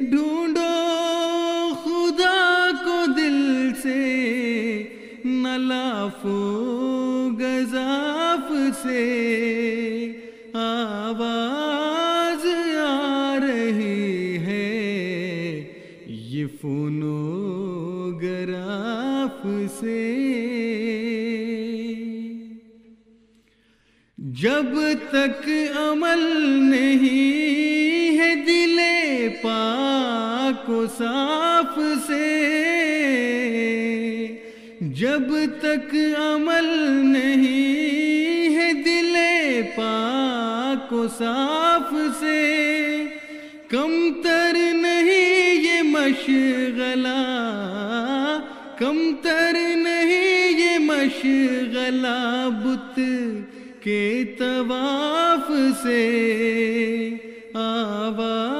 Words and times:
ڈھونڈو 0.00 0.72
خدا 1.82 2.70
کو 2.84 3.04
دل 3.16 3.70
سے 3.82 4.04
نلاف 5.24 6.26
گزاف 7.40 8.52
سے۔ 8.82 9.04
آواز 10.54 12.46
آ 12.76 13.36
رہی 13.42 14.38
ہے، 14.38 14.68
یہ 16.06 16.46
فونو 16.60 17.16
گراف 18.22 19.46
سے۔ 19.80 20.04
جب 24.18 24.66
تک 25.10 25.48
عمل 25.76 26.24
پاک 30.68 30.76
و 30.76 30.86
صاف 30.98 31.78
سے۔ 32.06 32.26
جب 34.80 35.32
تک 35.60 35.94
عمل 36.18 36.66
نہیں 37.04 38.56
ہے 38.56 38.72
دل 38.72 39.16
پاک 39.76 40.92
و 40.92 41.06
صاف 41.18 41.94
سے، 42.20 43.04
کم 43.68 44.10
تر 44.22 44.56
نہیں 44.74 45.54
یہ 45.54 45.82
مشغلہ، 45.82 47.16
کم 48.78 48.98
تر 49.22 49.56
نہیں 49.76 50.50
یہ 50.58 50.78
مشغلہ 50.78 52.48
بت 52.64 53.00
کے 53.80 54.24
طواف 54.38 55.52
سے۔ 55.82 56.04
آواز 57.54 58.57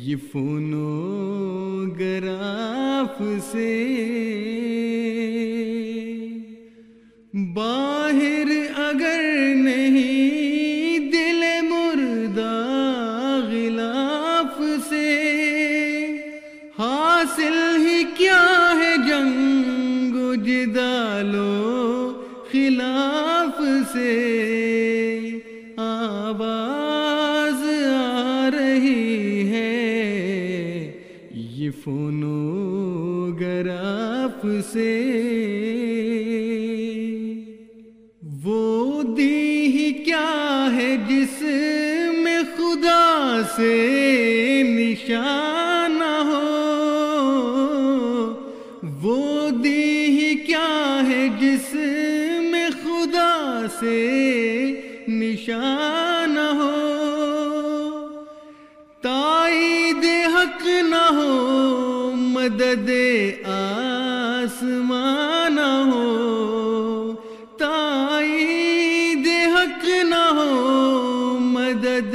یہ 0.00 0.16
فونو 0.32 0.88
گراف 1.98 3.22
سے 3.42 3.70
باہر 7.54 8.57
گراف 33.40 34.46
سے 34.72 34.92
وہ 38.44 39.02
دی 39.02 39.62
ہی 39.74 39.92
کیا 40.04 40.68
ہے 40.74 40.96
جس 41.08 41.42
میں 42.18 42.40
خدا 42.56 43.40
سے 43.56 44.62
نشان 44.68 46.02
ہو؟ 46.02 46.44
وہ 49.02 49.50
دی 49.50 50.04
ہی 50.18 50.34
کیا 50.34 51.00
ہے 51.08 51.28
جس 51.40 51.74
میں 52.50 52.68
خدا 52.82 53.66
سے 53.80 53.98
نشان 55.08 55.77
مدد 62.48 62.90
آسمان 63.44 65.58
ہو، 65.92 67.14
تائید 67.58 69.28
حق 69.54 69.84
نہ 70.04 70.14
ہو، 70.14 71.38
مدد 71.40 72.14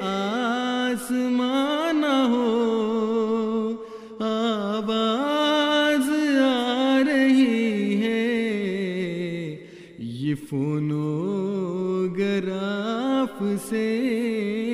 آسمان 0.00 2.04
ہو۔ 2.04 3.72
آواز 4.20 6.10
آ 6.42 6.98
رہی 7.06 8.02
ہے، 8.02 9.56
یہ 9.98 10.34
فونو 10.50 12.08
گراف 12.18 13.42
سے۔ 13.68 14.69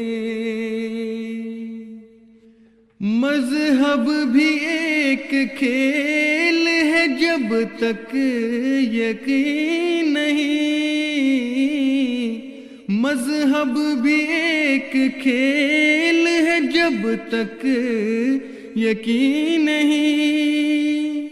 مذہب 3.37 4.33
بھی 4.33 4.45
ایک 4.45 5.35
کھیل 5.59 6.67
ہے 6.67 7.05
جب 7.21 7.55
تک 7.79 8.17
یقین 8.95 10.15
نہیں۔ 10.15 12.41
مذہب 12.89 13.79
بھی 14.03 14.15
ایک 14.15 14.97
کھیل 15.23 16.27
ہے 16.27 16.61
جب 16.61 17.09
تک 17.29 17.67
یقین 18.77 19.65
نہیں۔ 19.65 21.29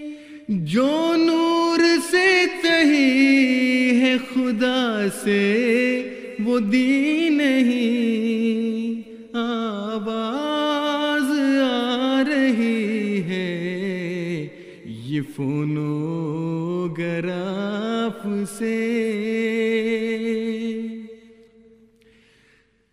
جو 0.49 1.17
نور 1.17 1.79
سے 2.11 2.45
تہی 2.63 4.01
ہے 4.01 4.17
خدا 4.35 5.07
سے 5.25 6.03
وہ 6.45 6.59
دین 6.59 7.37
نہیں۔ 7.37 9.03
آواز 9.37 10.44
گراف 16.99 18.27
سے۔ 18.59 18.81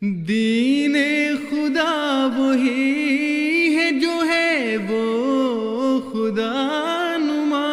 دین 0.01 0.95
خدا 1.50 2.28
وہی 2.38 3.75
ہے 3.75 3.91
جو 3.91 4.23
ہے 4.28 4.78
وہ 4.90 5.11
خدا 6.11 7.16
نما۔ 7.19 7.67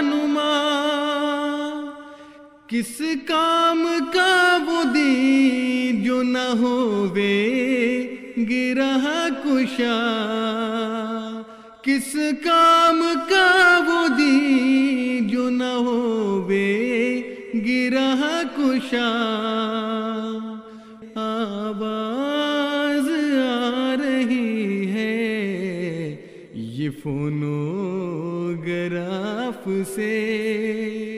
کس 2.67 3.01
کام 3.25 3.87
کا 4.13 4.57
وہ 4.67 4.83
دین 4.93 6.03
جو 6.03 6.23
نہ 6.23 6.55
ہووے، 6.59 7.55
گرہ 8.49 9.27
کشا۔ 9.43 9.97
کس 11.81 12.15
کام 12.43 13.13
کا 13.29 13.79
وہ 13.87 14.07
دین 14.17 15.27
جو 15.27 15.49
نہ 15.49 15.63
ہووے، 15.63 17.21
گرہ 17.53 18.41
کشا۔ 18.57 19.07
آواز 21.15 23.09
آ 23.45 23.95
رہی 24.03 24.91
ہے، 24.91 26.15
یہ 26.53 26.89
فونو 27.03 27.57
گراف 28.67 29.69
سے۔ 29.95 31.16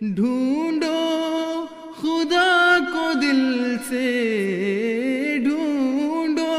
ڈھونڈو 0.00 0.96
خدا 1.92 2.76
کو 2.92 3.06
دل 3.20 3.76
سے 3.88 5.38
ڈھونڈو 5.44 6.52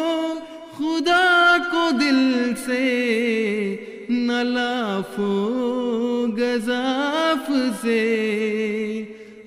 خدا 0.78 1.58
کو 1.72 1.90
دل 2.00 2.54
سے 2.66 2.84
نلاف 4.10 5.20
گزاف 6.38 7.52
سے 7.82 8.04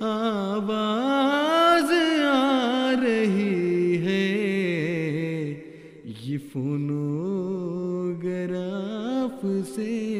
آواز 0.02 1.92
آ 2.26 2.92
رہی 3.02 3.96
ہے 4.06 4.24
یہ 6.22 6.38
فون 6.52 6.88
گراف 8.22 9.44
سے 9.76 10.11